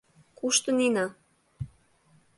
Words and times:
—Кушто 0.37 0.69
Нина? 0.79 1.05